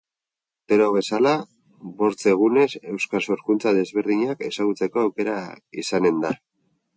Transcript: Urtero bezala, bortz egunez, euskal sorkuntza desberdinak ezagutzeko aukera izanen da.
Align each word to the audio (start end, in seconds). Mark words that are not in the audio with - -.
Urtero 0.67 0.85
bezala, 0.93 1.33
bortz 1.99 2.25
egunez, 2.31 2.67
euskal 2.95 3.25
sorkuntza 3.35 3.75
desberdinak 3.81 4.43
ezagutzeko 4.49 5.05
aukera 5.05 5.37
izanen 5.85 6.25
da. 6.27 6.35